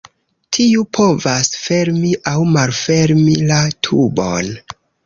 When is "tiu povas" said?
0.55-1.51